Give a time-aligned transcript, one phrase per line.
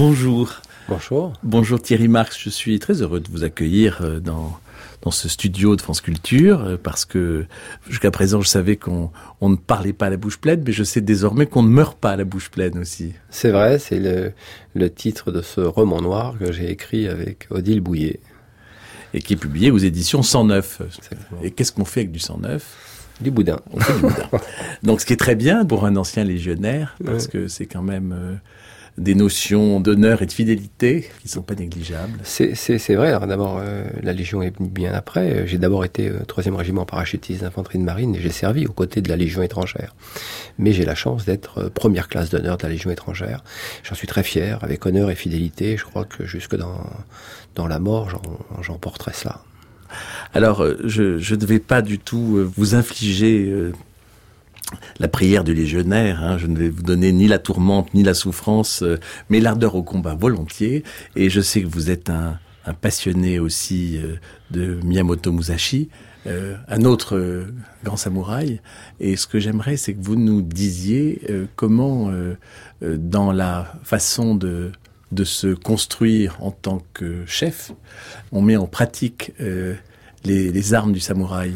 [0.00, 0.52] Bonjour.
[0.90, 1.32] Bonjour.
[1.42, 4.54] Bonjour Thierry Marx, je suis très heureux de vous accueillir euh, dans,
[5.00, 7.46] dans ce studio de France Culture euh, parce que
[7.88, 10.84] jusqu'à présent je savais qu'on on ne parlait pas à la bouche pleine mais je
[10.84, 13.14] sais désormais qu'on ne meurt pas à la bouche pleine aussi.
[13.30, 14.32] C'est vrai, c'est le,
[14.74, 18.20] le titre de ce roman noir que j'ai écrit avec Odile Bouillet.
[19.14, 20.82] Et qui est publié aux éditions 109.
[20.84, 21.40] Exactement.
[21.42, 23.60] Et qu'est-ce qu'on fait avec du 109 Du boudin.
[23.72, 24.28] On fait du boudin.
[24.82, 27.30] Donc ce qui est très bien pour un ancien légionnaire parce Ouais.
[27.30, 28.34] que c'est quand même euh,
[28.98, 32.18] des notions d'honneur et de fidélité qui sont pas négligeables.
[32.24, 33.08] C'est vrai.
[33.08, 35.32] Alors d'abord, euh, la Légion est venue bien après.
[35.32, 38.72] Euh, J'ai d'abord été euh, troisième régiment parachutiste d'infanterie de marine et j'ai servi aux
[38.72, 39.94] côtés de la Légion étrangère.
[40.58, 43.44] Mais j'ai la chance d'être euh, première classe d'honneur de la Légion étrangère.
[43.82, 45.76] J'en suis très fier, avec honneur et fidélité.
[45.76, 46.80] Je crois que jusque dans,
[47.54, 49.42] dans la mort, j'en- j'en porterai cela.
[50.34, 53.72] Alors, euh, je, je ne vais pas du tout vous infliger euh,
[54.98, 56.22] la prière du légionnaire.
[56.22, 56.38] hein.
[56.38, 58.98] Je ne vais vous donner ni la tourmente, ni la souffrance, euh,
[59.30, 60.82] mais l'ardeur au combat volontiers.
[61.14, 64.16] Et je sais que vous êtes un, un passionné aussi euh,
[64.50, 65.88] de Miyamoto Musashi,
[66.26, 67.54] euh, un autre euh,
[67.84, 68.60] grand samouraï.
[68.98, 72.10] Et ce que j'aimerais, c'est que vous nous disiez euh, comment,
[72.82, 74.72] dans la façon de
[75.12, 77.70] de se construire en tant que chef,
[78.32, 81.52] on met en pratique les, les armes du samouraï.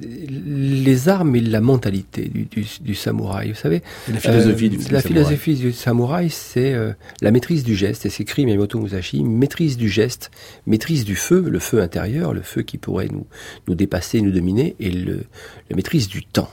[0.00, 3.82] Les armes et la mentalité du, du, du samouraï, vous savez.
[4.10, 5.02] La philosophie Euh, du La samouraï.
[5.02, 8.06] philosophie du samouraï, c'est euh, la maîtrise du geste.
[8.06, 10.30] Et c'est écrit Miyamoto Musashi, maîtrise du geste,
[10.66, 13.26] maîtrise du feu, le feu intérieur, le feu qui pourrait nous,
[13.68, 15.24] nous dépasser, nous dominer, et le,
[15.70, 16.50] la maîtrise du temps,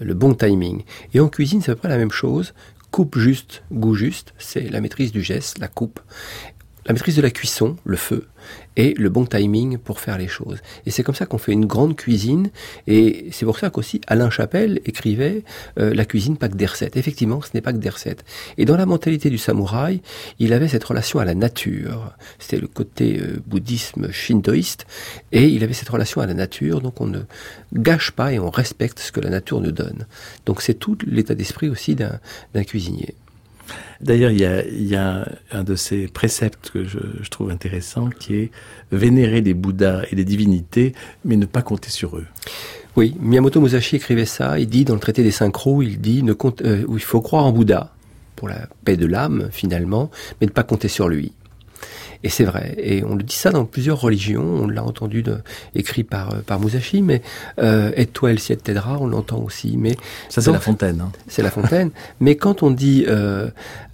[0.00, 0.82] euh, le bon timing.
[1.14, 2.54] Et en cuisine, c'est à peu près la même chose.
[2.90, 6.00] Coupe juste, goût juste, c'est la maîtrise du geste, la coupe.
[6.88, 8.24] La maîtrise de la cuisson, le feu,
[8.76, 10.56] et le bon timing pour faire les choses.
[10.86, 12.48] Et c'est comme ça qu'on fait une grande cuisine,
[12.86, 15.44] et c'est pour ça qu'aussi Alain Chapelle écrivait
[15.78, 16.96] euh, La cuisine pas que des recettes.
[16.96, 18.24] Effectivement, ce n'est pas que des recettes.
[18.56, 20.00] Et dans la mentalité du samouraï,
[20.38, 22.14] il avait cette relation à la nature.
[22.38, 24.86] C'était le côté euh, bouddhisme shintoïste,
[25.30, 27.20] et il avait cette relation à la nature, donc on ne
[27.74, 30.06] gâche pas et on respecte ce que la nature nous donne.
[30.46, 32.18] Donc c'est tout l'état d'esprit aussi d'un
[32.54, 33.14] d'un cuisinier.
[34.00, 38.50] D'ailleurs, il y a, un de ces préceptes que je, je trouve intéressant qui est
[38.92, 42.26] vénérer les Bouddhas et les divinités, mais ne pas compter sur eux.
[42.96, 44.58] Oui, Miyamoto Musashi écrivait ça.
[44.58, 47.44] Il dit dans le traité des synchros, il dit ne compte, euh, il faut croire
[47.44, 47.92] en Bouddha
[48.34, 51.32] pour la paix de l'âme finalement, mais ne pas compter sur lui.
[52.24, 52.74] Et c'est vrai.
[52.78, 54.42] Et on le dit ça dans plusieurs religions.
[54.42, 55.38] On l'a entendu de,
[55.76, 57.22] écrit par euh, par Musashi, mais
[57.60, 58.98] euh, aide-toi, et le ciel t'aidera.
[59.00, 59.76] On l'entend aussi.
[59.76, 59.94] Mais
[60.28, 61.00] Ça, c'est la fontaine.
[61.00, 61.12] hein.
[61.28, 61.90] c'est La Fontaine.
[62.20, 63.48] mais quand on dit euh,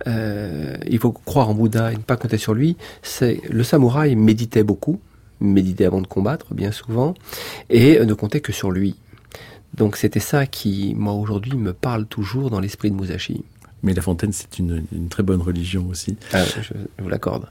[0.06, 4.16] euh, il faut croire en Bouddha et ne pas compter sur lui, c'est le samouraï
[4.16, 5.00] méditait beaucoup,
[5.40, 7.12] méditait avant de combattre bien souvent,
[7.68, 8.96] et ne comptait que sur lui.
[9.74, 13.44] Donc c'était ça qui, moi aujourd'hui, me parle toujours dans l'esprit de Musashi.
[13.84, 16.16] Mais la fontaine, c'est une, une très bonne religion aussi.
[16.32, 17.50] Ah, je, vous l'accorde.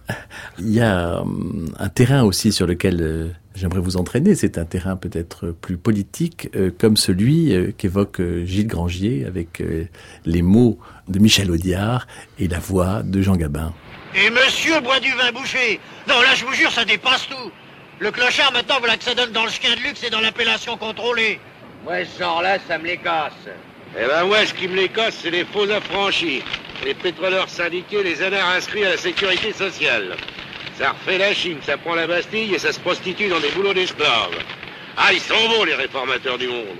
[0.58, 4.34] Il y a hum, un terrain aussi sur lequel euh, j'aimerais vous entraîner.
[4.34, 9.62] C'est un terrain peut-être plus politique, euh, comme celui euh, qu'évoque euh, Gilles Grangier avec
[9.62, 9.86] euh,
[10.26, 12.08] les mots de Michel Audiard
[12.40, 13.72] et la voix de Jean Gabin.
[14.16, 17.52] Et monsieur boit du vin bouché Non, là, je vous jure, ça dépasse tout.
[18.00, 20.78] Le clochard, maintenant, voilà que ça donne dans le chien de luxe et dans l'appellation
[20.78, 21.40] contrôlée.
[21.88, 23.34] Ouais, ce genre-là, ça me les casse.
[23.96, 26.42] Eh ben moi, ce qui me les casse, c'est les faux affranchis.
[26.84, 30.16] Les pétroleurs syndiqués, les honneurs inscrits à la sécurité sociale.
[30.78, 33.74] Ça refait la Chine, ça prend la Bastille et ça se prostitue dans des boulots
[33.74, 34.38] d'esclaves.
[34.98, 36.78] Ah, ils sont bons, les réformateurs du monde.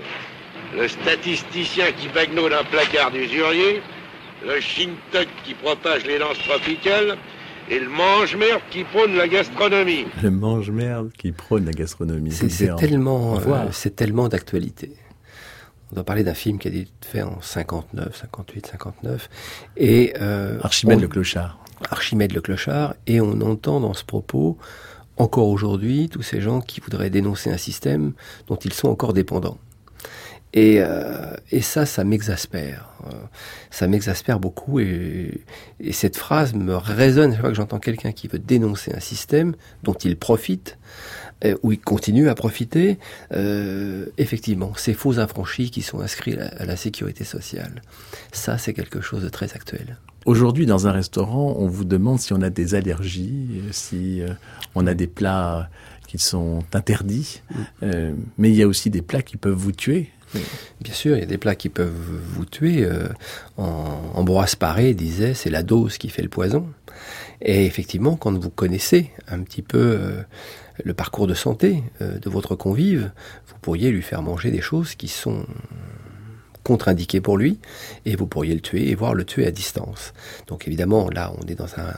[0.76, 3.80] Le statisticien qui bagnole un placard d'usurier,
[4.44, 7.16] le shintok qui propage les lances tropicales,
[7.70, 10.06] et le mange-merde qui prône la gastronomie.
[10.22, 12.32] Le mange-merde qui prône la gastronomie.
[12.32, 14.90] C'est tellement, euh, c'est tellement d'actualité.
[15.90, 19.28] On doit parler d'un film qui a été fait en 59, 58, 59,
[19.76, 21.58] et euh, Archimède on- le clochard.
[21.90, 24.56] Archimède le clochard, et on entend dans ce propos,
[25.16, 28.12] encore aujourd'hui, tous ces gens qui voudraient dénoncer un système
[28.48, 29.58] dont ils sont encore dépendants.
[30.56, 32.88] Et, euh, et ça, ça m'exaspère.
[33.70, 35.42] Ça m'exaspère beaucoup et,
[35.80, 39.54] et cette phrase me résonne chaque fois que j'entends quelqu'un qui veut dénoncer un système
[39.82, 40.78] dont il profite
[41.62, 42.98] où ils continuent à profiter.
[43.32, 47.82] Euh, effectivement, ces faux affranchis qui sont inscrits à, à la sécurité sociale,
[48.32, 49.98] ça c'est quelque chose de très actuel.
[50.24, 54.28] Aujourd'hui, dans un restaurant, on vous demande si on a des allergies, euh, si euh,
[54.74, 55.68] on a des plats
[56.08, 57.42] qui sont interdits,
[57.82, 60.10] euh, mais il y a aussi des plats qui peuvent vous tuer.
[60.80, 62.84] Bien sûr, il y a des plats qui peuvent vous tuer.
[62.84, 63.06] Euh,
[63.56, 66.66] Ambroise Paré disait c'est la dose qui fait le poison.
[67.40, 70.22] Et effectivement, quand vous connaissez un petit peu euh,
[70.82, 73.12] le parcours de santé euh, de votre convive,
[73.46, 75.46] vous pourriez lui faire manger des choses qui sont
[76.64, 77.58] contre-indiquées pour lui,
[78.06, 80.14] et vous pourriez le tuer et voir le tuer à distance.
[80.46, 81.92] Donc évidemment, là, on est dans un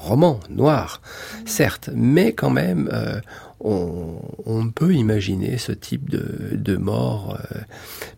[0.00, 1.00] roman noir,
[1.44, 3.20] certes, mais quand même, euh,
[3.62, 7.58] on, peut imaginer ce type de, de mort euh,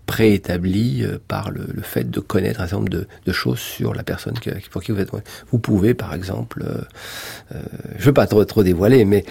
[0.06, 4.34] préétablie euh, par le, fait de connaître un certain nombre de, choses sur la personne
[4.70, 5.10] pour qui vous êtes.
[5.50, 7.62] Vous pouvez, par exemple, euh,
[7.98, 9.24] je veux pas trop, trop dévoiler, mais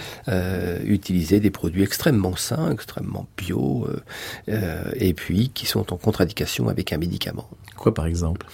[0.84, 3.88] utiliser des produits extrêmement sains, extrêmement bio,
[4.48, 7.50] et puis qui sont en contradiction avec un médicament.
[7.78, 8.46] Quoi, par exemple?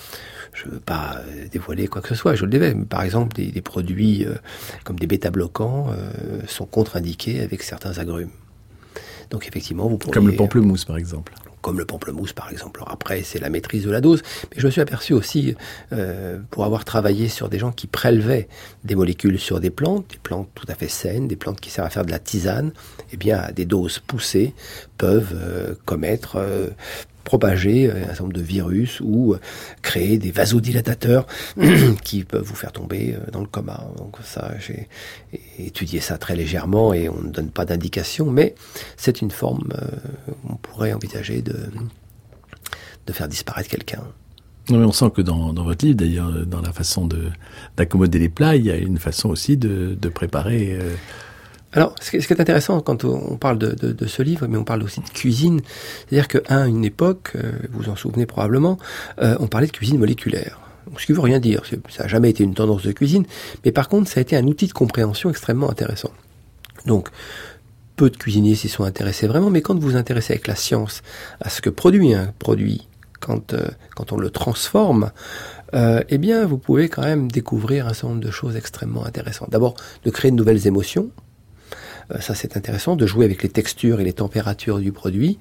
[0.64, 2.74] Je veux pas euh, dévoiler quoi que ce soit, je le dévais.
[2.74, 4.34] Mais par exemple, des, des produits euh,
[4.84, 8.32] comme des bêta-bloquants euh, sont contre-indiqués avec certains agrumes.
[9.30, 10.14] Donc effectivement, vous pourriez...
[10.14, 11.34] Comme le pamplemousse, par exemple.
[11.62, 12.80] comme le pamplemousse par exemple.
[12.80, 15.54] Alors après, c'est la maîtrise de la dose, mais je me suis aperçu aussi,
[15.92, 18.48] euh, pour avoir travaillé sur des gens qui prélevaient
[18.84, 21.88] des molécules sur des plantes, des plantes tout à fait saines, des plantes qui servent
[21.88, 22.72] à faire de la tisane,
[23.12, 24.54] eh bien, à des doses poussées,
[24.98, 25.36] peuvent
[25.86, 26.38] commettre,
[27.28, 29.40] propager euh, un certain nombre de virus ou euh,
[29.82, 31.28] créer des vasodilatateurs
[32.04, 33.84] qui peuvent vous faire tomber euh, dans le coma.
[33.98, 34.88] Donc ça, j'ai
[35.60, 38.56] étudié ça très légèrement et on ne donne pas d'indication, mais
[38.96, 39.74] c'est une forme
[40.50, 41.58] on pourrait envisager de,
[43.06, 44.04] de faire disparaître quelqu'un.
[44.70, 47.30] Non, mais on sent que dans, votre livre, d'ailleurs, dans la façon de
[47.76, 50.78] d'accommoder les plats, il y a une façon aussi de, de préparer.
[51.74, 55.02] Alors, ce qui est, intéressant quand on parle de, ce livre, mais on parle aussi
[55.02, 55.62] de cuisine,
[56.08, 58.78] c'est-à-dire qu'à une époque, euh, vous vous en souvenez probablement,
[59.22, 60.60] euh, on parlait de cuisine moléculaire.
[60.98, 63.26] Ce qui veut rien dire, ça n'a jamais été une tendance de cuisine,
[63.66, 66.12] mais par contre, ça a été un outil de compréhension extrêmement intéressant.
[66.86, 67.10] Donc,
[67.98, 71.02] peu de cuisiniers s'y sont intéressés vraiment, mais quand vous vous intéressez avec la science
[71.42, 72.88] à ce que produit un produit,
[73.20, 75.12] quand, euh, quand on le transforme,
[75.74, 79.50] eh bien, vous pouvez quand même découvrir un certain nombre de choses extrêmement intéressantes.
[79.50, 79.76] D'abord,
[80.06, 81.12] de créer de nouvelles émotions.
[82.12, 85.38] Euh, ça, c'est intéressant, de jouer avec les textures et les températures du produit.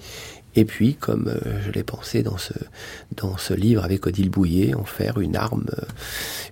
[0.55, 2.55] Et puis, comme euh, je l'ai pensé dans ce,
[3.17, 5.85] dans ce livre avec Odile Bouillet, en faire une arme, euh,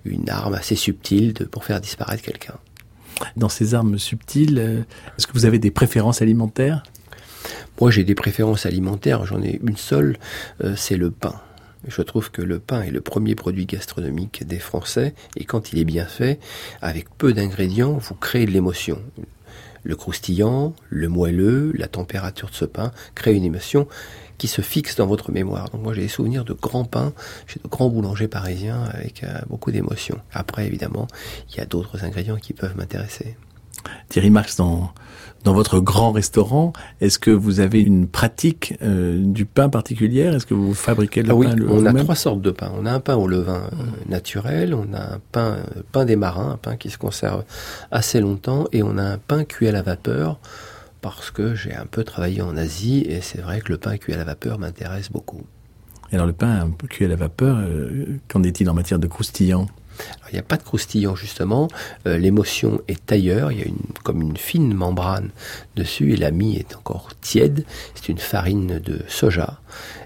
[0.05, 2.55] une arme assez subtile de, pour faire disparaître quelqu'un.
[3.37, 4.85] dans ces armes subtiles.
[5.17, 6.83] Est-ce que vous avez des préférences alimentaires?
[7.79, 10.17] Moi, j'ai des préférences alimentaires, j'en ai une seule,
[10.75, 11.41] c'est le pain.
[11.87, 15.79] Je trouve que le pain est le premier produit gastronomique des Français, et quand il
[15.79, 16.39] est bien fait,
[16.81, 18.99] avec peu d'ingrédients, vous créez de l'émotion.
[19.85, 23.87] Le croustillant, le moelleux, la température de ce pain créent une émotion
[24.37, 25.69] qui se fixe dans votre mémoire.
[25.69, 27.13] Donc moi j'ai des souvenirs de grands pains
[27.47, 30.19] chez de grands boulangers parisiens avec euh, beaucoup d'émotion.
[30.33, 31.07] Après évidemment,
[31.49, 33.37] il y a d'autres ingrédients qui peuvent m'intéresser.
[34.09, 34.91] Thierry Marx, dans,
[35.45, 40.33] dans votre grand restaurant, est-ce que vous avez une pratique euh, du pain particulière?
[40.35, 42.71] Est-ce que vous fabriquez le Ah oui, pain le- on a trois sortes de pain.
[42.77, 46.15] On a un pain au levain euh, naturel, on a un pain, euh, pain des
[46.15, 47.43] marins, un pain qui se conserve
[47.91, 50.39] assez longtemps, et on a un pain cuit à la vapeur,
[51.01, 54.13] parce que j'ai un peu travaillé en Asie, et c'est vrai que le pain cuit
[54.13, 55.43] à la vapeur m'intéresse beaucoup.
[56.11, 57.59] Et Alors le pain cuit à la vapeur,
[58.29, 59.67] qu'en est-il en matière de croustillant?
[60.29, 61.67] Il n'y a pas de croustillant justement,
[62.07, 65.29] euh, l'émotion est ailleurs, il y a une, comme une fine membrane
[65.75, 69.59] dessus et la mie est encore tiède, c'est une farine de soja.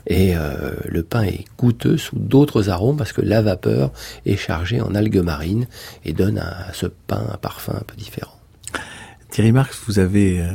[0.07, 3.91] Et euh, le pain est goûteux sous d'autres arômes parce que la vapeur
[4.25, 5.67] est chargée en algues marines
[6.05, 8.35] et donne à, à ce pain un parfum un peu différent.
[9.29, 10.51] Thierry Marx, vous avez euh,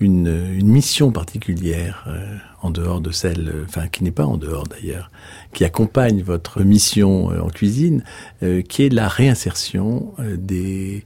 [0.00, 4.36] une, une mission particulière euh, en dehors de celle, euh, enfin qui n'est pas en
[4.36, 5.10] dehors d'ailleurs,
[5.52, 8.02] qui accompagne votre mission euh, en cuisine,
[8.42, 11.04] euh, qui est la réinsertion des,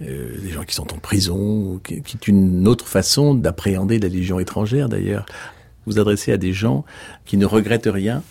[0.00, 4.38] euh, des gens qui sont en prison, qui est une autre façon d'appréhender la légion
[4.38, 5.26] étrangère d'ailleurs.
[5.86, 6.84] Vous adressez à des gens
[7.24, 8.22] qui ne regrettent rien.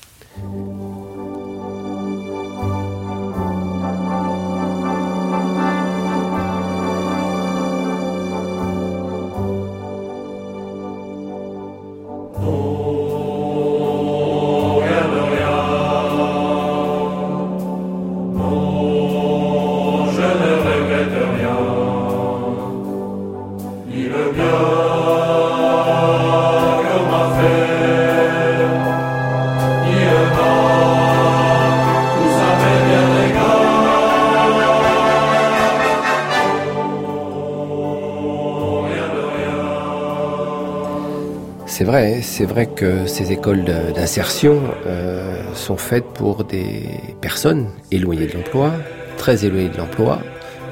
[42.38, 48.74] C'est vrai que ces écoles d'insertion euh, sont faites pour des personnes éloignées de l'emploi,
[49.16, 50.20] très éloignées de l'emploi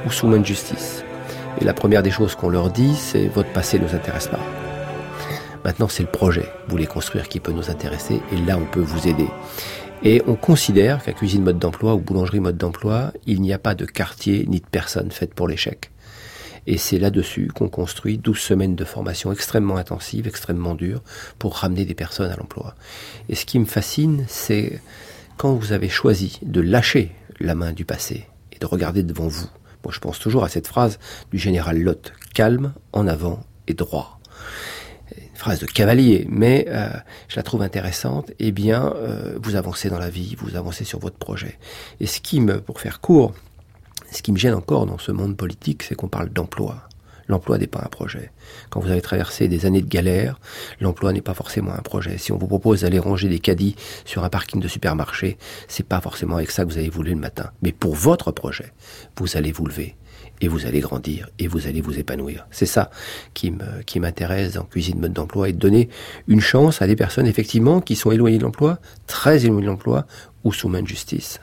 [0.06, 1.06] ou sous main de justice.
[1.62, 4.42] Et la première des choses qu'on leur dit, c'est votre passé ne nous intéresse pas.
[5.64, 6.50] Maintenant, c'est le projet.
[6.66, 9.30] Vous voulez construire qui peut nous intéresser et là, on peut vous aider.
[10.04, 13.74] Et on considère qu'à cuisine mode d'emploi ou boulangerie mode d'emploi, il n'y a pas
[13.74, 15.93] de quartier ni de personne faite pour l'échec.
[16.68, 21.02] Et c'est là-dessus qu'on construit 12 semaines de formation extrêmement intensive, extrêmement dure,
[21.40, 22.76] pour ramener des personnes à l'emploi.
[23.30, 24.82] Et ce qui me fascine, c'est
[25.38, 29.50] quand vous avez choisi de lâcher la main du passé et de regarder devant vous.
[29.84, 31.00] Moi, je pense toujours à cette phrase
[31.32, 34.20] du général Lott, calme, en avant et droit
[35.18, 36.90] une phrase de cavalier, mais euh,
[37.28, 41.00] je la trouve intéressante, eh bien, euh, vous avancez dans la vie, vous avancez sur
[41.00, 41.58] votre projet.
[42.00, 43.34] Et ce qui me, pour faire court,
[44.14, 46.88] ce qui me gêne encore dans ce monde politique, c'est qu'on parle d'emploi.
[47.28, 48.32] L'emploi n'est pas un projet.
[48.70, 50.40] Quand vous avez traversé des années de galère,
[50.82, 52.18] l'emploi n'est pas forcément un projet.
[52.18, 56.02] Si on vous propose d'aller ranger des caddies sur un parking de supermarché, c'est pas
[56.02, 57.52] forcément avec ça que vous allez vous lever le matin.
[57.62, 58.74] Mais pour votre projet,
[59.18, 59.96] vous allez vous lever
[60.42, 62.46] et vous allez grandir et vous allez vous épanouir.
[62.52, 62.90] C'est ça
[63.34, 65.88] qui me, qui m'intéresse en cuisine mode d'emploi et de donner
[66.28, 70.06] une chance à des personnes effectivement qui sont éloignées de l'emploi, très éloignées de l'emploi
[70.44, 71.40] ou sous main de justice.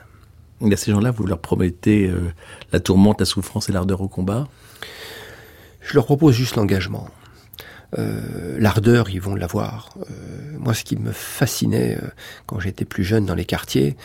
[0.63, 2.31] Et à ces gens-là, vous leur promettez euh,
[2.71, 4.47] la tourmente, la souffrance et l'ardeur au combat
[5.81, 7.07] Je leur propose juste l'engagement.
[7.97, 9.89] Euh, l'ardeur, ils vont l'avoir.
[9.97, 12.07] Euh, moi, ce qui me fascinait euh,
[12.45, 13.97] quand j'étais plus jeune dans les quartiers,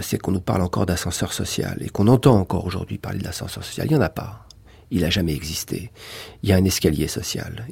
[0.00, 3.64] c'est qu'on nous parle encore d'ascenseur social et qu'on entend encore aujourd'hui parler de l'ascenseur
[3.64, 3.86] social.
[3.86, 4.46] Il n'y en a pas.
[4.90, 5.92] Il n'a jamais existé.
[6.42, 7.66] Il y a un escalier social.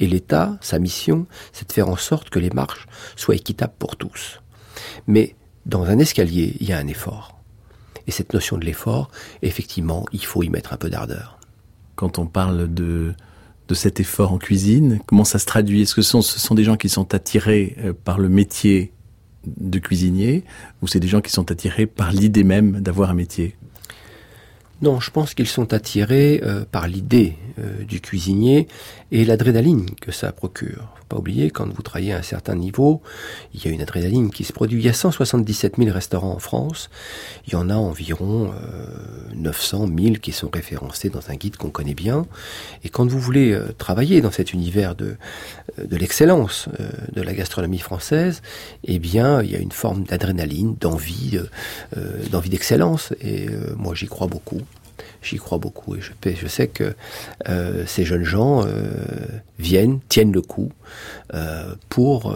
[0.00, 3.96] Et l'État, sa mission, c'est de faire en sorte que les marches soient équitables pour
[3.96, 4.40] tous.
[5.06, 5.34] Mais
[5.66, 7.37] dans un escalier, il y a un effort.
[8.08, 9.10] Et cette notion de l'effort,
[9.42, 11.38] effectivement, il faut y mettre un peu d'ardeur.
[11.94, 13.14] Quand on parle de
[13.68, 15.82] de cet effort en cuisine Comment ça se traduit?
[15.82, 18.92] Est-ce que ce sont, des gens qui sont attirés euh, par le métier
[19.46, 20.44] de cuisinier
[20.82, 23.54] ou c'est des gens qui sont attirés par l'idée même d'avoir un métier?
[24.80, 28.68] Non, je pense qu'ils sont attirés euh, par l'idée euh, du cuisinier
[29.10, 30.97] et l'adrénaline que ça procure.
[31.08, 33.00] Pas oublier, quand vous travaillez à un certain niveau,
[33.54, 34.80] il y a une adrénaline qui se produit.
[34.80, 36.90] Il y a 177 000 restaurants en France.
[37.46, 38.52] Il y en a environ
[39.34, 42.26] 900 euh, 000 qui sont référencés dans un guide qu'on connaît bien.
[42.84, 45.16] Et quand vous voulez travailler dans cet univers de,
[45.82, 46.68] de l'excellence
[47.12, 48.42] de la gastronomie française,
[48.84, 51.40] eh bien, il y a une forme d'adrénaline, d'envie,
[52.30, 53.14] d'envie d'excellence.
[53.20, 54.60] Et moi, j'y crois beaucoup
[55.22, 56.94] j'y crois beaucoup et je, je sais que
[57.48, 58.92] euh, ces jeunes gens euh,
[59.58, 60.72] viennent, tiennent le coup
[61.34, 62.34] euh, pour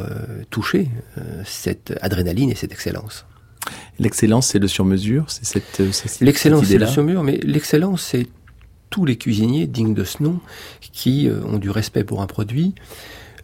[0.50, 0.88] toucher
[1.44, 3.24] cette adrénaline et cette excellence.
[3.98, 5.80] L'excellence, c'est le sur-mesure, c'est cette,
[6.20, 8.26] L'excellence, c'est le sur-mesure, mais l'excellence, c'est
[8.90, 10.40] tous les cuisiniers dignes de ce nom
[10.80, 12.74] qui ont du respect pour un produit,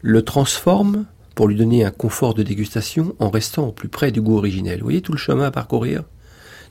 [0.02, 4.20] le transforment pour lui donner un confort de dégustation en restant au plus près du
[4.20, 4.80] goût originel.
[4.80, 6.02] Vous voyez tout le chemin à parcourir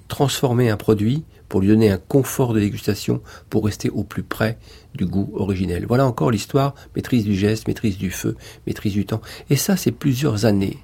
[0.07, 4.57] Transformer un produit pour lui donner un confort de dégustation, pour rester au plus près
[4.95, 5.85] du goût originel.
[5.87, 8.35] Voilà encore l'histoire, maîtrise du geste, maîtrise du feu,
[8.65, 9.21] maîtrise du temps.
[9.49, 10.77] Et ça, c'est plusieurs années.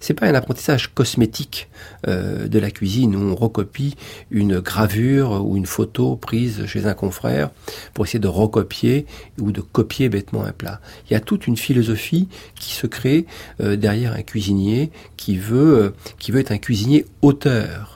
[0.00, 1.68] C'est pas un apprentissage cosmétique
[2.06, 3.96] euh, de la cuisine où on recopie
[4.30, 7.50] une gravure ou une photo prise chez un confrère
[7.92, 9.06] pour essayer de recopier
[9.38, 10.80] ou de copier bêtement un plat.
[11.08, 12.28] Il y a toute une philosophie
[12.58, 13.26] qui se crée
[13.60, 17.93] euh, derrière un cuisinier qui veut euh, qui veut être un cuisinier auteur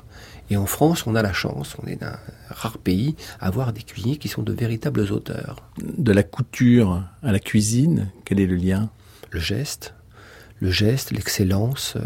[0.50, 3.82] et en France, on a la chance, on est un rare pays, à avoir des
[3.82, 5.62] cuisiniers qui sont de véritables auteurs.
[5.78, 8.90] De la couture à la cuisine, quel est le lien?
[9.30, 9.94] Le geste,
[10.60, 11.96] le geste, l'excellence,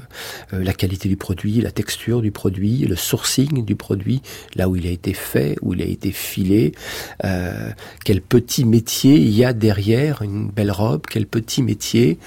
[0.52, 4.22] euh, la qualité du produit, la texture du produit, le sourcing du produit,
[4.54, 6.72] là où il a été fait, où il a été filé,
[7.24, 7.70] euh,
[8.04, 12.18] quel petit métier il y a derrière une belle robe, quel petit métier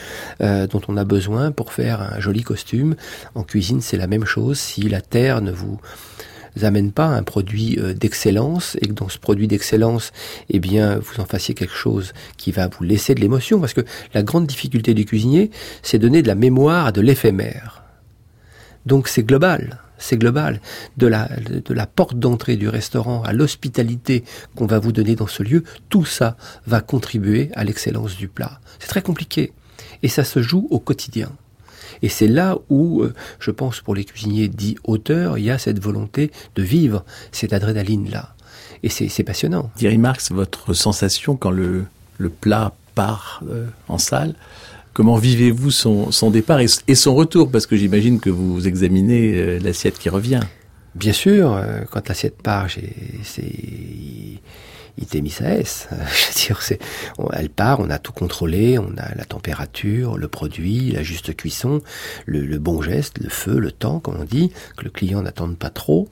[0.41, 2.95] euh, dont on a besoin pour faire un joli costume.
[3.35, 4.59] En cuisine, c'est la même chose.
[4.59, 5.79] Si la terre ne vous
[6.63, 10.11] amène pas un produit euh, d'excellence et que dans ce produit d'excellence,
[10.49, 13.59] eh bien, vous en fassiez quelque chose qui va vous laisser de l'émotion.
[13.59, 13.81] Parce que
[14.13, 17.83] la grande difficulté du cuisinier, c'est donner de la mémoire à de l'éphémère.
[18.85, 19.79] Donc c'est global.
[19.97, 20.59] C'est global.
[20.97, 24.23] De la, de la porte d'entrée du restaurant à l'hospitalité
[24.55, 28.59] qu'on va vous donner dans ce lieu, tout ça va contribuer à l'excellence du plat.
[28.79, 29.53] C'est très compliqué.
[30.03, 31.31] Et ça se joue au quotidien.
[32.01, 35.57] Et c'est là où, euh, je pense, pour les cuisiniers dits auteurs, il y a
[35.57, 38.35] cette volonté de vivre cette adrénaline-là.
[38.83, 39.71] Et c'est passionnant.
[39.75, 41.85] Thierry Marx, votre sensation quand le,
[42.17, 44.35] le plat part euh, en salle,
[44.93, 47.49] comment vivez-vous son, son, départ et, son retour?
[47.49, 50.41] Parce que j'imagine que vous examinez euh, l'assiette qui revient.
[50.93, 51.61] Bien sûr,
[51.91, 52.67] quand l'assiette part,
[53.23, 53.49] c'est
[54.97, 56.79] Itemis Je veux dire, c'est,
[57.33, 61.81] elle part, on a tout contrôlé, on a la température, le produit, la juste cuisson,
[62.25, 65.69] le, bon geste, le feu, le temps, comme on dit, que le client n'attende pas
[65.69, 66.07] trop.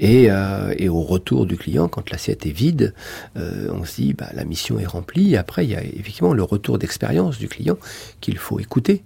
[0.00, 2.94] Et, euh, au retour du client, quand l'assiette est vide,
[3.36, 5.36] euh, on se dit, bah, la mission est remplie.
[5.36, 7.78] après, il y a effectivement le retour d'expérience du client
[8.20, 9.04] qu'il faut écouter,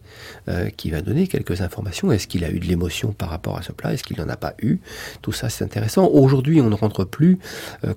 [0.49, 2.13] euh, qui va donner quelques informations.
[2.13, 3.93] Est-ce qu'il a eu de l'émotion par rapport à ce plat?
[3.93, 4.79] Est-ce qu'il n'en a pas eu?
[5.23, 6.09] Tout ça, c'est intéressant.
[6.09, 7.39] Aujourd'hui, on ne rentre plus,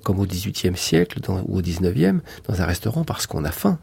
[0.02, 3.78] comme au XVIIIe siècle ou au XIXe, dans un restaurant parce qu'on a faim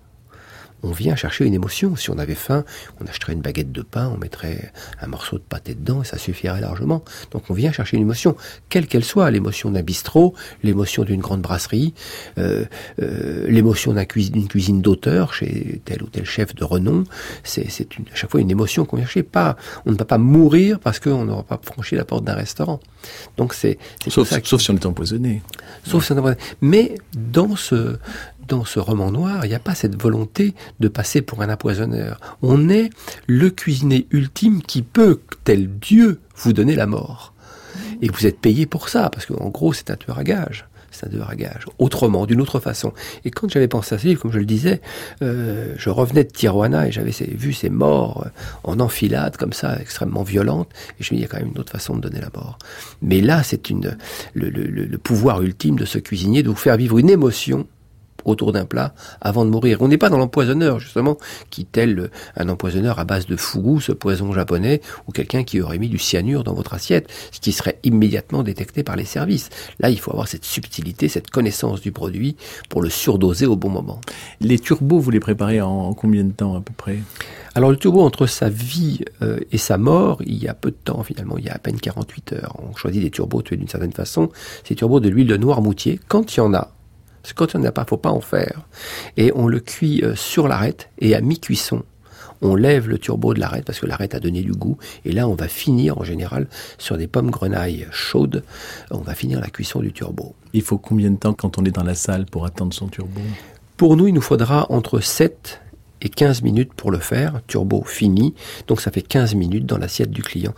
[0.84, 1.96] on vient chercher une émotion.
[1.96, 2.64] Si on avait faim,
[3.02, 4.72] on achèterait une baguette de pain, on mettrait
[5.02, 7.04] un morceau de pâté dedans et ça suffirait largement.
[7.32, 8.36] Donc on vient chercher une émotion,
[8.70, 11.94] quelle qu'elle soit, l'émotion d'un bistrot, l'émotion d'une grande brasserie,
[12.38, 12.66] euh,
[13.02, 17.06] euh, l'émotion d'une cuisine, cuisine d'auteur chez tel ou tel chef de renom.
[17.44, 19.24] C'est à chaque fois une émotion qu'on vient chercher.
[19.24, 22.80] Pas, on ne va pas mourir parce qu'on n'aura pas franchi la porte d'un restaurant.
[23.38, 25.42] Donc c'est sauf, sauf si on est empoisonné.
[25.86, 26.42] Sauf si on est empoisonné.
[26.62, 27.98] Mais dans ce
[28.48, 32.20] dans ce roman noir, il n'y a pas cette volonté de passer pour un empoisonneur.
[32.42, 32.90] On est
[33.28, 37.34] le cuisinier ultime qui peut, tel Dieu, vous donner la mort.
[38.02, 40.66] Et vous êtes payé pour ça, parce qu'en gros, c'est un tueur à gage.
[40.92, 41.66] C'est un tueur à gage.
[41.80, 42.94] Autrement, d'une autre façon.
[43.26, 44.82] Et quand j'avais pensé à ce livre, comme je le disais,
[45.24, 48.30] euh, je revenais de Tijuana et j'avais vu ces morts euh,
[48.64, 50.70] en enfilade, comme ça, extrêmement violentes.
[51.00, 52.30] Et je me dis, il y a quand même une autre façon de donner la
[52.36, 52.60] mort.
[53.02, 53.68] Mais là, c'est
[54.36, 57.66] le pouvoir ultime de ce cuisinier de vous faire vivre une émotion
[58.26, 59.82] autour d'un plat avant de mourir.
[59.82, 61.18] On n'est pas dans l'empoisonneur, justement,
[61.50, 65.78] qui tel un empoisonneur à base de fougou, ce poison japonais, ou quelqu'un qui aurait
[65.78, 69.50] mis du cyanure dans votre assiette, ce qui serait immédiatement détecté par les services.
[69.80, 72.36] Là, il faut avoir cette subtilité, cette connaissance du produit
[72.70, 74.00] pour le surdoser au bon moment.
[74.42, 77.00] Les turbos, vous les préparez en combien de temps à peu près?
[77.56, 80.78] Alors le turbo, entre sa vie euh, et sa mort, il y a peu de
[80.84, 82.56] temps finalement, il y a à peine 48 heures.
[82.60, 84.30] On choisit des turbos tués d'une certaine façon.
[84.64, 86.72] Ces turbos de l'huile de noirmoutier, quand il y en a,
[87.24, 88.62] parce que quand on n'a pas, faut pas en faire.
[89.16, 91.84] Et on le cuit euh, sur l'arête et à mi-cuisson.
[92.42, 94.78] On lève le turbo de l'arête parce que l'arête a donné du goût.
[95.06, 98.44] Et là, on va finir en général sur des pommes grenailles chaudes.
[98.92, 100.36] On va finir la cuisson du turbo.
[100.52, 103.22] Il faut combien de temps quand on est dans la salle pour attendre son turbo?
[103.78, 105.62] Pour nous, il nous faudra entre 7
[106.04, 108.36] et 15 minutes pour le faire, turbo fini,
[108.68, 110.54] donc ça fait 15 minutes dans l'assiette du client.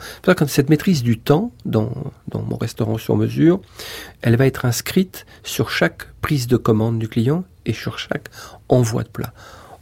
[0.48, 1.92] Cette maîtrise du temps dans
[2.34, 3.62] mon restaurant sur mesure,
[4.22, 8.30] elle va être inscrite sur chaque prise de commande du client et sur chaque
[8.70, 9.34] envoi de plat.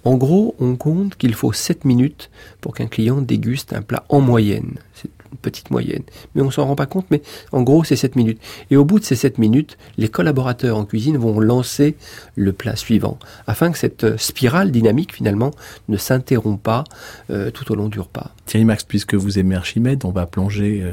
[0.05, 4.19] En gros, on compte qu'il faut 7 minutes pour qu'un client déguste un plat en
[4.19, 4.73] moyenne.
[4.93, 6.03] C'est une petite moyenne.
[6.35, 7.21] Mais on s'en rend pas compte, mais
[7.53, 8.41] en gros, c'est 7 minutes.
[8.69, 11.95] Et au bout de ces 7 minutes, les collaborateurs en cuisine vont lancer
[12.35, 15.51] le plat suivant, afin que cette euh, spirale dynamique, finalement,
[15.87, 16.83] ne s'interrompt pas
[17.29, 18.31] euh, tout au long du repas.
[18.45, 20.83] Thierry Max, puisque vous aimez Archimède, on va plonger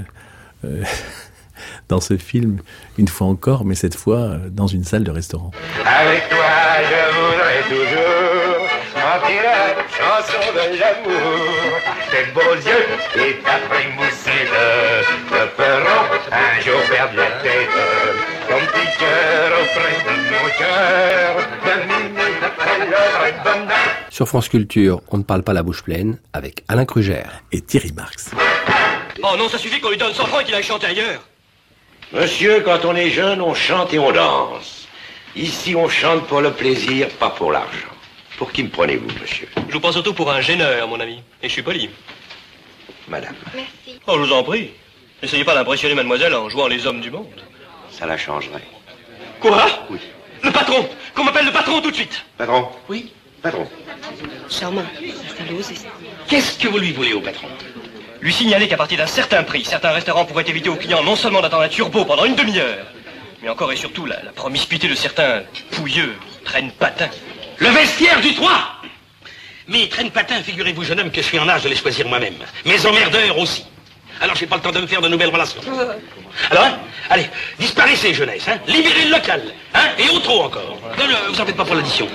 [0.65, 0.83] euh,
[1.89, 2.61] dans ce film
[2.97, 5.51] une fois encore, mais cette fois dans une salle de restaurant.
[5.85, 6.39] Avec toi,
[6.89, 8.20] je voudrais toujours
[10.01, 11.81] chanson de l'amour.
[12.11, 12.87] Tes beaux yeux
[13.17, 13.59] et ta
[15.31, 17.77] te feront un jour perdre la tête.
[18.49, 21.31] Ton petit cœur auprès de mon cœur,
[24.11, 27.93] Sur France Culture, on ne parle pas la bouche pleine avec Alain Krugère et Thierry
[27.93, 28.31] Marx.
[29.23, 31.21] Oh non, ça suffit qu'on lui donne 100 francs et qu'il aille chanter ailleurs.
[32.13, 34.89] Monsieur, quand on est jeune, on chante et on danse.
[35.37, 38.00] Ici, on chante pour le plaisir, pas pour l'argent.
[38.41, 41.23] Pour qui me prenez-vous, monsieur Je vous prends surtout pour un gêneur, mon ami.
[41.43, 41.91] Et je suis poli.
[43.07, 43.35] Madame.
[43.55, 44.01] Merci.
[44.07, 44.71] Oh, je vous en prie.
[45.23, 47.27] N'essayez pas d'impressionner mademoiselle en jouant les hommes du monde.
[47.91, 48.63] Ça la changerait.
[49.41, 49.67] Quoi?
[49.91, 49.99] Oui.
[50.43, 53.69] Le patron Qu'on m'appelle le patron tout de suite Patron Oui, patron.
[54.49, 54.87] Charmant.
[56.27, 57.49] Qu'est-ce que vous lui voulez au patron?
[58.23, 61.43] Lui signaler qu'à partir d'un certain prix, certains restaurants pourraient éviter aux clients non seulement
[61.43, 62.87] d'attendre un turbo pendant une demi-heure,
[63.43, 66.15] mais encore et surtout la, la promiscuité de certains pouilleux
[66.47, 67.11] traîne patins.
[67.61, 68.51] Le vestiaire du 3
[69.69, 72.35] Mais traîne patins, figurez-vous, jeune homme, que je suis en âge de les choisir moi-même.
[72.65, 73.67] Mes emmerdeurs aussi.
[74.21, 75.61] Alors j'ai pas le temps de me faire de nouvelles relations.
[76.51, 76.79] Alors, hein,
[77.09, 77.27] allez,
[77.59, 79.43] disparaissez, jeunesse, hein, libérez le local,
[79.75, 80.79] hein, et autre encore.
[80.99, 82.07] Non, non, vous en faites pas pour l'addition.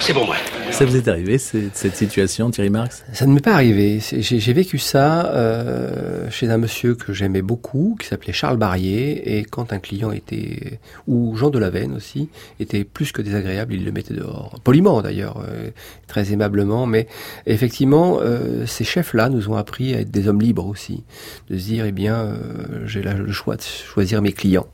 [0.00, 0.36] C'est bon, moi.
[0.70, 3.04] Ça vous est arrivé, cette, cette situation, Thierry Marx?
[3.12, 4.00] Ça ne m'est pas arrivé.
[4.00, 9.44] J'ai vécu ça euh, chez un monsieur que j'aimais beaucoup, qui s'appelait Charles Barrier, et
[9.44, 12.28] quand un client était, ou Jean de Lavenne aussi,
[12.60, 14.58] était plus que désagréable, il le mettait dehors.
[14.64, 15.70] Poliment d'ailleurs, euh,
[16.08, 17.06] très aimablement, mais
[17.46, 21.04] effectivement, euh, ces chefs-là nous ont appris à être des hommes libres aussi
[21.56, 24.66] dire, eh bien, euh, j'ai le choix de choisir mes clients.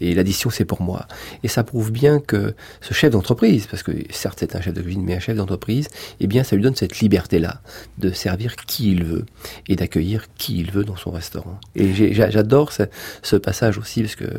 [0.00, 1.06] Et l'addition, c'est pour moi.
[1.42, 4.82] Et ça prouve bien que ce chef d'entreprise, parce que certes c'est un chef de
[4.82, 5.88] cuisine, mais un chef d'entreprise,
[6.20, 7.60] eh bien, ça lui donne cette liberté-là
[7.98, 9.26] de servir qui il veut
[9.68, 11.58] et d'accueillir qui il veut dans son restaurant.
[11.74, 12.84] Et j'adore ce,
[13.22, 14.30] ce, passage aussi, parce que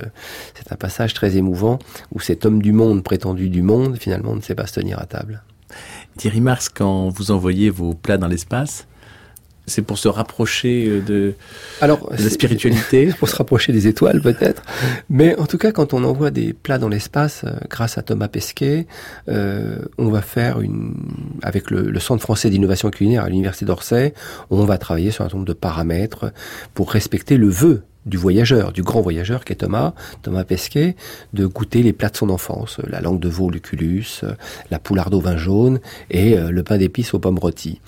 [0.54, 1.80] c'est un passage très émouvant
[2.12, 5.06] où cet homme du monde, prétendu du monde, finalement ne sait pas se tenir à
[5.06, 5.44] table.
[6.18, 8.88] Thierry Mars, quand vous envoyez vos plats dans l'espace,
[9.66, 11.36] c'est pour se rapprocher euh, de,
[11.80, 14.64] Alors, de la spiritualité Pour se rapprocher des étoiles peut-être.
[15.10, 18.28] Mais en tout cas, quand on envoie des plats dans l'espace, euh, grâce à Thomas
[18.28, 18.88] Pesquet,
[19.30, 20.96] euh, on va faire une...
[21.42, 24.14] Avec le, le Centre français d'innovation culinaire à l'Université d'Orsay,
[24.50, 26.34] on va travailler sur un nombre de paramètres
[26.74, 30.98] pour respecter le vœu du voyageur, du grand voyageur qui est Thomas, Thomas Pesquet,
[31.32, 34.24] de goûter les plats de son enfance, la langue de veau lucullus,
[34.70, 35.80] la poularde au vin jaune
[36.12, 37.80] et le pain d'épices aux pommes rôties.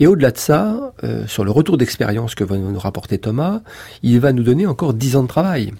[0.00, 3.60] Et au-delà de ça, euh, sur le retour d'expérience que va nous rapporter Thomas,
[4.02, 5.72] il va nous donner encore dix ans de travail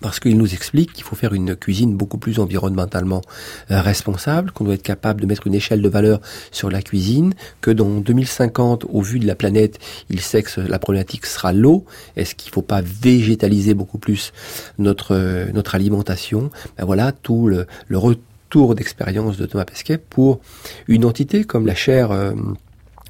[0.00, 3.22] parce qu'il nous explique qu'il faut faire une cuisine beaucoup plus environnementalement
[3.70, 6.20] euh, responsable, qu'on doit être capable de mettre une échelle de valeur
[6.50, 9.78] sur la cuisine, que dans 2050, au vu de la planète,
[10.10, 11.84] il sait que la problématique sera l'eau.
[12.16, 14.32] Est-ce qu'il ne faut pas végétaliser beaucoup plus
[14.78, 16.50] notre euh, notre alimentation?
[16.76, 20.40] Ben voilà tout le, le retour d'expérience de Thomas Pesquet pour
[20.86, 22.12] une entité comme la chaire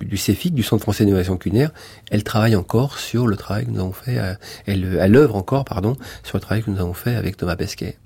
[0.00, 1.70] du CEFIC, du Centre français d'innovation culinaire,
[2.10, 4.34] elle travaille encore sur le travail que nous avons fait, euh,
[4.66, 7.96] elle, elle œuvre encore, pardon, sur le travail que nous avons fait avec Thomas Pesquet.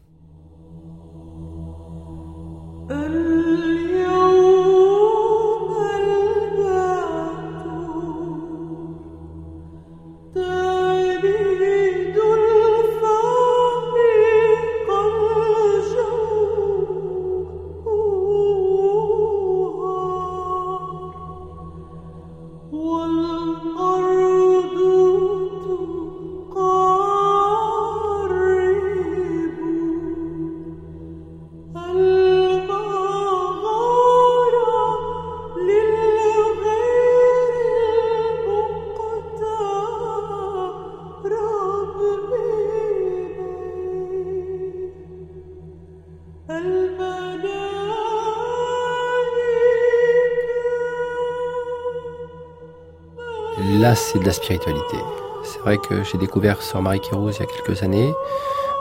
[53.94, 54.96] C'est de la spiritualité.
[55.44, 58.10] C'est vrai que j'ai découvert Sœur Marie Kérouz il y a quelques années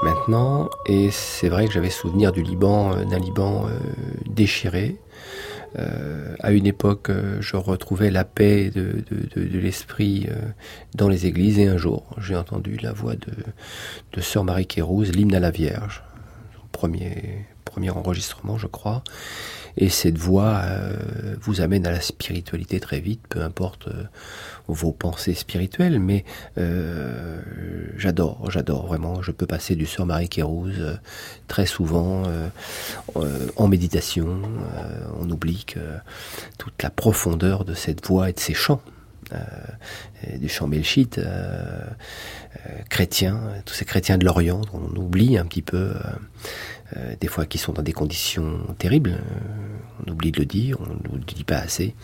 [0.04, 3.78] maintenant, et c'est vrai que j'avais souvenir du Liban, euh, d'un Liban euh,
[4.30, 4.96] déchiré.
[5.78, 9.04] Euh, à une époque, je retrouvais la paix de,
[9.36, 10.28] l'esprit
[10.96, 13.34] dans les églises, et un jour, j'ai entendu la voix de,
[14.14, 16.04] de Sœur Marie Kérouz, l'hymne à la Vierge,
[16.72, 19.04] premier, premier enregistrement, je crois.
[19.78, 20.96] Et cette voix euh,
[21.42, 24.04] vous amène à la spiritualité très vite, peu importe euh,
[24.68, 26.26] vos pensées spirituelles, mais
[26.58, 27.40] euh,
[27.98, 29.22] j'adore, j'adore vraiment.
[29.22, 31.00] Je peux passer du Sœur Marie Kérouz
[31.48, 32.24] très souvent
[33.56, 34.42] en méditation.
[35.20, 35.80] on oublie que
[36.58, 38.82] toute la profondeur de cette voix et de ces chants.
[40.40, 41.20] du chant melchite
[42.90, 45.94] chrétien, tous ces chrétiens de l'Orient, on oublie un petit peu
[46.98, 49.12] euh, des fois qui sont dans des conditions terribles.
[49.12, 51.96] Euh, on oublie de le dire, on ne le dit pas assez.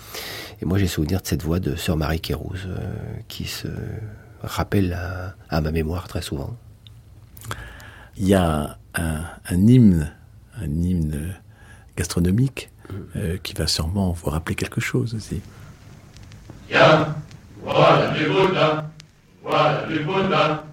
[0.61, 2.77] Et moi j'ai souvenir de cette voix de Sœur Marie Kérouz euh,
[3.27, 3.67] qui se
[4.41, 4.97] rappelle
[5.49, 6.55] à, ma mémoire très souvent.
[8.17, 10.11] Il y a un, hymne,
[10.59, 11.35] un hymne
[11.95, 13.37] gastronomique mm.
[13.43, 15.41] qui va sûrement vous rappeler quelque chose aussi.
[16.69, 17.15] Tiens,
[17.63, 18.85] voilà du boudin,
[19.43, 20.63] voilà du boudin,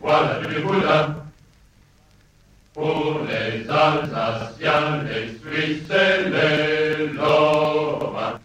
[0.00, 1.23] voilà du boudin.
[2.74, 8.40] Pour les Alsaciens, les Suisses et les Lorrains.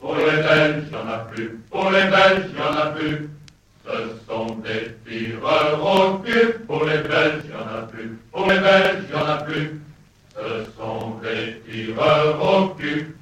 [0.00, 1.60] Pour les Belges, il n'y en a plus.
[1.70, 3.30] Pour les Belges, il n'y en a plus.
[3.86, 6.54] Ce sont des tireurs au cul.
[6.66, 8.18] Pour les Belges, il n'y en a plus.
[8.32, 9.80] Pour les Belges, il n'y en a plus.
[10.34, 13.16] Ce sont des tireurs au cul.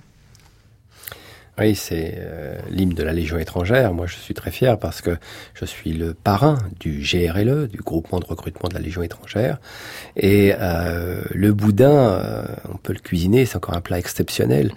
[1.59, 3.93] Oui, c'est euh, l'hymne de la Légion étrangère.
[3.93, 5.19] Moi, je suis très fier parce que
[5.53, 9.59] je suis le parrain du GRLE, du groupement de recrutement de la Légion étrangère.
[10.17, 14.73] Et euh, le boudin, euh, on peut le cuisiner, c'est encore un plat exceptionnel.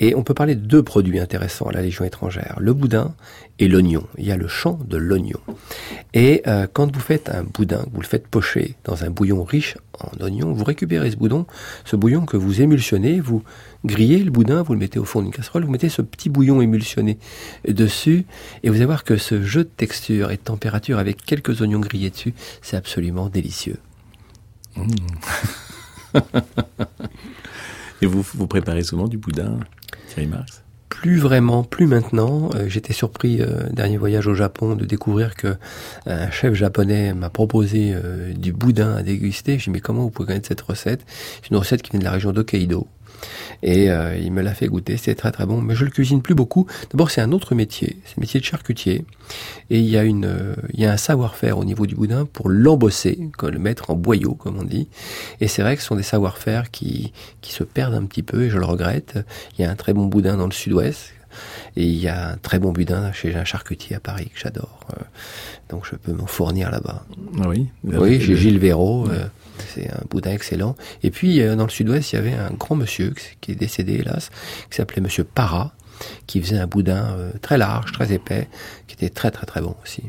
[0.00, 3.14] Et on peut parler de deux produits intéressants à la Légion étrangère, le boudin
[3.58, 4.06] et l'oignon.
[4.18, 5.40] Il y a le champ de l'oignon.
[6.12, 9.76] Et euh, quand vous faites un boudin, vous le faites pocher dans un bouillon riche
[9.98, 11.46] en oignons, vous récupérez ce bouillon,
[11.84, 13.42] ce bouillon que vous émulsionnez, vous
[13.84, 16.60] grillez le boudin, vous le mettez au fond d'une casserole, vous mettez ce petit bouillon
[16.60, 17.18] émulsionné
[17.66, 18.26] dessus,
[18.62, 21.80] et vous allez voir que ce jeu de texture et de température avec quelques oignons
[21.80, 23.78] grillés dessus, c'est absolument délicieux.
[24.76, 24.86] Mmh.
[28.02, 29.58] et vous, vous préparez souvent du boudin,
[30.08, 30.65] Thierry Marx?
[31.00, 32.50] Plus vraiment, plus maintenant.
[32.54, 35.56] Euh, J'étais surpris, euh, dernier voyage au Japon, de découvrir que
[36.06, 39.58] un chef japonais m'a proposé euh, du boudin à déguster.
[39.58, 41.02] J'ai dit, mais comment vous pouvez connaître cette recette?
[41.42, 42.86] C'est une recette qui vient de la région d'Hokkaido.
[43.62, 45.60] Et euh, il me l'a fait goûter, c'était très très bon.
[45.60, 46.66] Mais je le cuisine plus beaucoup.
[46.90, 49.04] D'abord, c'est un autre métier, c'est le métier de charcutier.
[49.70, 52.26] Et il y a une, euh, il y a un savoir-faire au niveau du boudin
[52.26, 54.88] pour l'embosser, le mettre en boyau, comme on dit.
[55.40, 58.44] Et c'est vrai que ce sont des savoir-faire qui qui se perdent un petit peu,
[58.44, 59.18] et je le regrette.
[59.58, 61.15] Il y a un très bon boudin dans le Sud-Ouest.
[61.76, 64.80] Et il y a un très bon boudin chez un charcutier à Paris que j'adore.
[64.92, 65.02] Euh,
[65.68, 67.04] donc je peux m'en fournir là-bas.
[67.42, 67.68] Ah oui.
[67.84, 69.08] Oui, j'ai Gilles Véraud.
[69.10, 69.26] euh,
[69.74, 70.76] c'est un boudin excellent.
[71.02, 73.94] Et puis, euh, dans le sud-ouest, il y avait un grand monsieur qui est décédé,
[73.94, 74.30] hélas,
[74.70, 75.72] qui s'appelait Monsieur Para,
[76.26, 78.48] qui faisait un boudin très large, très épais,
[78.86, 80.02] qui était très très très bon aussi.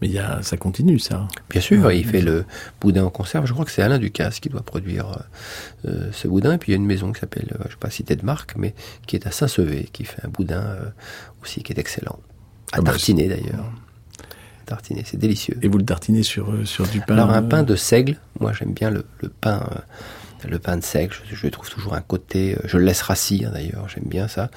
[0.00, 1.26] Mais y a, ça continue, ça.
[1.50, 2.44] Bien sûr, il fait le
[2.80, 3.46] boudin en conserve.
[3.46, 5.24] Je crois que c'est Alain Ducasse qui doit produire
[5.84, 6.52] euh, euh, ce boudin.
[6.52, 8.14] Et puis il y a une maison qui s'appelle, euh, je ne vais pas citer
[8.14, 8.74] de marque, mais
[9.06, 10.84] qui est à Saint-Sevé, qui fait un boudin euh,
[11.42, 12.20] aussi qui est excellent.
[12.72, 13.72] À Ah bah, tartiner d'ailleurs.
[14.66, 15.56] Tartiner, c'est délicieux.
[15.62, 18.74] Et vous le tartinez sur, sur du pain Alors un pain de seigle, moi j'aime
[18.74, 19.66] bien le, le pain,
[20.46, 21.14] le pain de seigle.
[21.28, 24.28] Je, je trouve toujours un côté, euh, je le laisse rassis hein, d'ailleurs, j'aime bien
[24.28, 24.50] ça.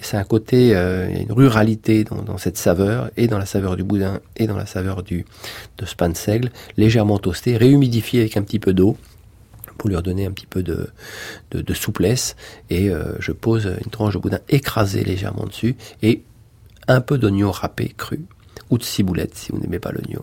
[0.00, 4.20] C'est un côté, euh, une ruralité dans, cette saveur et dans la saveur du boudin
[4.36, 5.24] et dans la saveur du
[5.78, 8.96] de ce pain de seigle, légèrement toasté, réhumidifié avec un petit peu d'eau
[9.78, 10.88] pour lui redonner un petit peu de,
[11.74, 12.36] souplesse.
[12.70, 16.22] Et euh, je pose une tranche de boudin écrasée légèrement dessus et
[16.88, 18.20] un peu d'oignon râpé cru
[18.70, 20.22] ou de ciboulette si vous n'aimez pas l'oignon.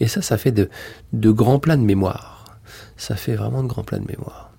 [0.00, 0.68] Et ça, ça fait de,
[1.12, 2.33] de grands plats de mémoire.
[2.96, 4.50] Ça fait vraiment de grands plats de mémoire.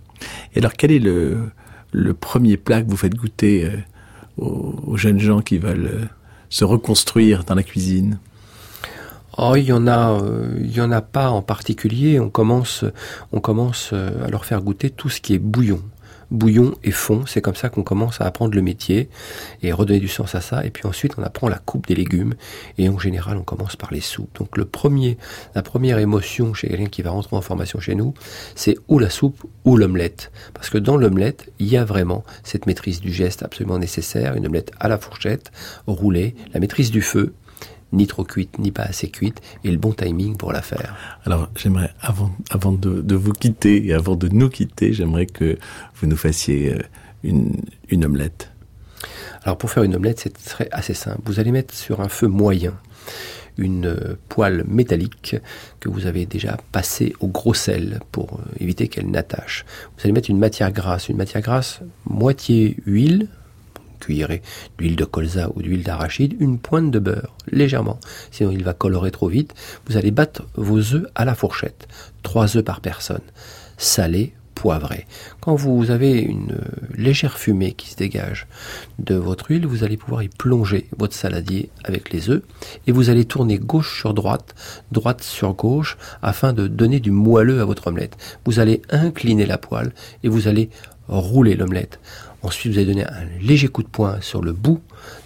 [0.54, 1.50] Et alors, quel est le,
[1.92, 3.78] le premier plat que vous faites goûter euh,
[4.38, 6.06] aux, aux jeunes gens qui veulent euh,
[6.50, 8.20] se reconstruire dans la cuisine?
[9.38, 12.20] Oh, il y en a, euh, il y en a pas en particulier.
[12.20, 12.86] On commence,
[13.34, 15.82] on commence à leur faire goûter tout ce qui est bouillon.
[16.32, 19.10] Bouillon et fond, c'est comme ça qu'on commence à apprendre le métier
[19.62, 20.66] et redonner du sens à ça.
[20.66, 22.34] Et puis ensuite, on apprend la coupe des légumes.
[22.78, 24.38] Et en général, on commence par les soupes.
[24.38, 25.18] Donc le premier,
[25.54, 28.14] la première émotion chez quelqu'un qui va rentrer en formation chez nous,
[28.56, 30.32] c'est ou la soupe ou l'omelette.
[30.54, 34.36] Parce que dans l'omelette, il y a vraiment cette maîtrise du geste absolument nécessaire.
[34.36, 35.52] Une omelette à la fourchette,
[35.88, 37.34] roulée, la maîtrise du feu,
[37.94, 40.96] ni trop cuite, ni pas assez cuite, et le bon timing pour la faire.
[41.26, 45.58] Alors, j'aimerais, avant, avant de, de vous quitter et avant de nous quitter, j'aimerais que
[45.96, 46.80] vous nous fassiez euh,
[47.24, 47.54] une,
[47.90, 48.52] une omelette.
[49.44, 51.22] Alors pour faire une omelette, c'est très assez simple.
[51.26, 52.74] Vous allez mettre sur un feu moyen
[53.58, 55.38] une euh, poêle métallique
[55.80, 59.66] que vous avez déjà passée au gros sel pour euh, éviter qu'elle n'attache.
[59.96, 63.30] Vous allez mettre une matière grasse, une matière grasse moitié huile,
[64.08, 68.00] d'huile de colza ou d'huile d'arachide, une pointe de beurre, légèrement,
[68.32, 69.54] sinon il va colorer trop vite.
[69.88, 71.88] Vous allez battre vos œufs à la fourchette,
[72.24, 73.22] trois œufs par personne,
[73.78, 75.06] salés, poivrés.
[75.42, 76.58] Quand vous avez une
[76.96, 78.48] légère fumée qui se dégage
[78.98, 82.42] de votre huile, vous allez pouvoir y plonger votre saladier avec les œufs
[82.88, 84.56] et vous allez tourner gauche sur droite,
[84.92, 88.18] droite sur gauche afin de donner du moelleux à votre omelette.
[88.46, 90.70] Vous allez incliner la poêle et vous allez
[91.08, 92.00] rouler l'omelette.
[92.46, 94.80] Ensuite, vous allez donner un léger coup de poing sur le bout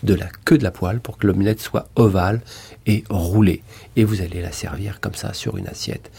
[0.04, 2.40] de la queue de la poêle pour que l'omelette soit ovale
[2.86, 3.62] et roulée.
[3.98, 6.12] Et vous allez la servir comme ça sur une assiette.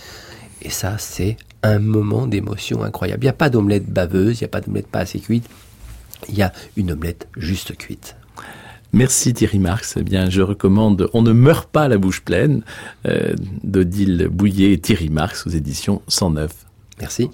[0.60, 3.22] Et ça, c'est un moment d'émotion incroyable.
[3.22, 5.48] Il n'y a pas d'omelette baveuse, il n'y a pas d'omelette pas assez cuite.
[6.28, 8.14] Il y a une omelette juste cuite.
[8.92, 9.94] Merci Thierry Marx.
[9.98, 12.62] Eh bien, je recommande On ne meurt pas la bouche pleine
[13.06, 13.34] euh,
[13.64, 16.52] d'Odile Bouillet et Thierry Marx aux éditions 109.
[17.00, 17.30] Merci.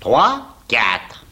[0.00, 1.26] 3, 4.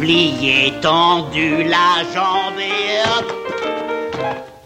[0.00, 3.43] Plié, tendu, la jambe.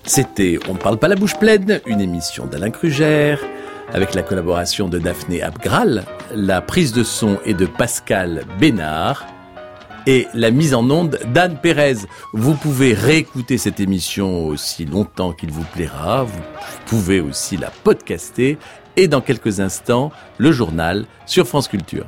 [0.09, 3.41] C'était On ne parle pas la bouche pleine, une émission d'Alain Krugère,
[3.93, 9.27] avec la collaboration de Daphné Abgral, la prise de son est de Pascal Bénard,
[10.07, 12.07] et la mise en onde d'Anne Pérez.
[12.33, 16.41] Vous pouvez réécouter cette émission aussi longtemps qu'il vous plaira, vous
[16.87, 18.57] pouvez aussi la podcaster,
[18.97, 22.07] et dans quelques instants, le journal sur France Culture.